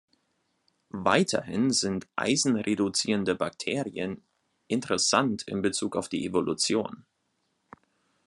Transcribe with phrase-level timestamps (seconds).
[1.03, 4.23] Weiterhin sind Eisen-reduzierende Bakterien
[4.67, 7.05] interessant in Bezug auf die Evolution.